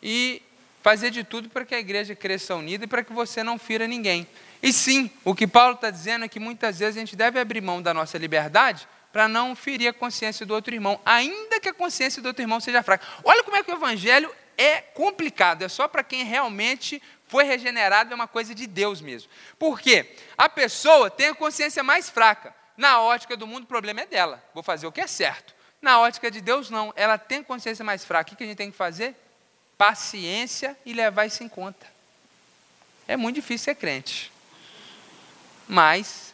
[0.03, 0.43] e
[0.83, 3.87] fazer de tudo para que a igreja cresça unida e para que você não fira
[3.87, 4.27] ninguém.
[4.63, 7.61] E sim, o que Paulo está dizendo é que muitas vezes a gente deve abrir
[7.61, 11.73] mão da nossa liberdade para não ferir a consciência do outro irmão, ainda que a
[11.73, 13.03] consciência do outro irmão seja fraca.
[13.25, 18.13] Olha como é que o evangelho é complicado, é só para quem realmente foi regenerado,
[18.13, 19.31] é uma coisa de Deus mesmo.
[19.59, 20.15] Por quê?
[20.37, 22.55] A pessoa tem a consciência mais fraca.
[22.77, 24.45] Na ótica do mundo, o problema é dela.
[24.53, 25.55] Vou fazer o que é certo.
[25.81, 26.93] Na ótica de Deus, não.
[26.95, 28.35] Ela tem consciência mais fraca.
[28.35, 29.17] O que a gente tem que fazer?
[29.79, 31.87] Paciência e levar isso em conta.
[33.09, 34.31] É muito difícil ser crente.
[35.67, 36.26] Mas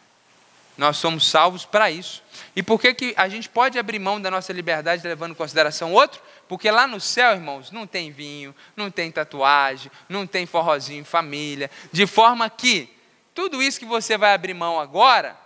[0.77, 2.23] nós somos salvos para isso.
[2.55, 5.91] E por que, que a gente pode abrir mão da nossa liberdade levando em consideração
[5.93, 6.21] outro?
[6.47, 11.69] Porque lá no céu, irmãos, não tem vinho, não tem tatuagem, não tem forrozinho família.
[11.91, 12.89] De forma que
[13.33, 15.37] tudo isso que você vai abrir mão agora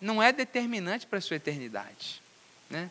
[0.00, 2.22] não é determinante para a sua eternidade.
[2.68, 2.90] Né?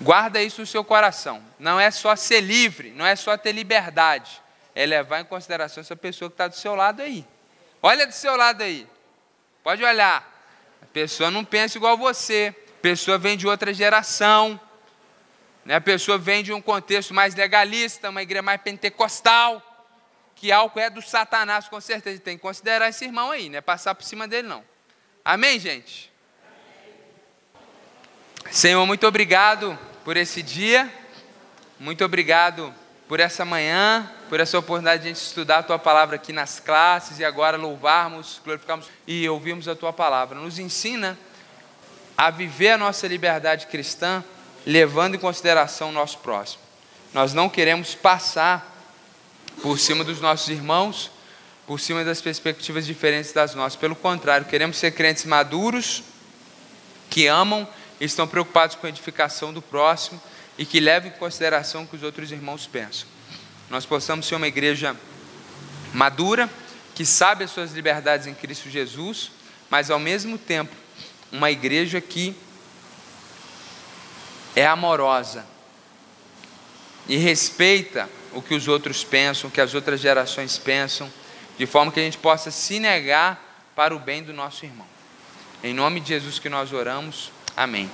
[0.00, 1.42] Guarda isso no seu coração.
[1.58, 4.42] Não é só ser livre, não é só ter liberdade.
[4.74, 7.24] É levar em consideração essa pessoa que está do seu lado aí.
[7.82, 8.86] Olha do seu lado aí.
[9.66, 10.22] Pode olhar.
[10.80, 12.54] A pessoa não pensa igual você.
[12.68, 14.60] A pessoa vem de outra geração.
[15.64, 15.74] Né?
[15.74, 19.60] A pessoa vem de um contexto mais legalista, uma igreja mais pentecostal.
[20.36, 22.20] Que álcool é do Satanás, com certeza.
[22.20, 24.64] Tem que considerar esse irmão aí, não é passar por cima dele, não.
[25.24, 26.12] Amém, gente?
[28.48, 30.88] Senhor, muito obrigado por esse dia.
[31.80, 32.72] Muito obrigado
[33.08, 36.58] por essa manhã, por essa oportunidade de a gente estudar a tua palavra aqui nas
[36.58, 40.38] classes e agora louvarmos, glorificarmos e ouvirmos a tua palavra.
[40.38, 41.16] Nos ensina
[42.18, 44.24] a viver a nossa liberdade cristã,
[44.64, 46.62] levando em consideração o nosso próximo.
[47.14, 48.74] Nós não queremos passar
[49.62, 51.10] por cima dos nossos irmãos,
[51.66, 53.76] por cima das perspectivas diferentes das nossas.
[53.76, 56.02] Pelo contrário, queremos ser crentes maduros,
[57.08, 57.66] que amam
[58.00, 60.20] e estão preocupados com a edificação do próximo
[60.58, 63.06] e que leve em consideração o que os outros irmãos pensam.
[63.68, 64.96] Nós possamos ser uma igreja
[65.92, 66.48] madura,
[66.94, 69.30] que sabe as suas liberdades em Cristo Jesus,
[69.68, 70.74] mas ao mesmo tempo
[71.30, 72.34] uma igreja que
[74.54, 75.44] é amorosa
[77.08, 81.12] e respeita o que os outros pensam, o que as outras gerações pensam,
[81.58, 84.86] de forma que a gente possa se negar para o bem do nosso irmão.
[85.62, 87.30] Em nome de Jesus que nós oramos.
[87.56, 87.90] Amém.